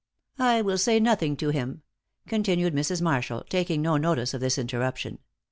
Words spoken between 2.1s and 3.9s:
continued Mrs. Marshall, taking